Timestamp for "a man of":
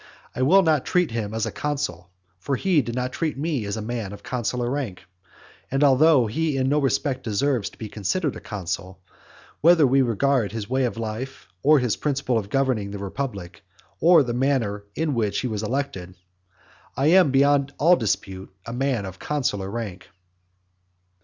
3.77-4.23, 18.65-19.19